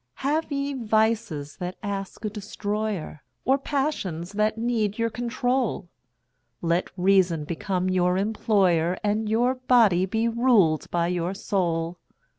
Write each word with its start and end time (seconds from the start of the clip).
Have 0.25 0.51
ye 0.51 0.73
vices 0.73 1.57
that 1.57 1.77
ask 1.83 2.25
a 2.25 2.29
destroyer? 2.31 3.21
Or 3.45 3.59
passions 3.59 4.31
that 4.31 4.57
need 4.57 4.97
your 4.97 5.11
control? 5.11 5.89
Let 6.59 6.89
Reason 6.97 7.43
become 7.45 7.87
your 7.87 8.17
employer, 8.17 8.97
And 9.03 9.29
your 9.29 9.53
body 9.53 10.07
be 10.07 10.27
ruled 10.27 10.89
by 10.89 11.05
your 11.05 11.35
soul. 11.35 11.99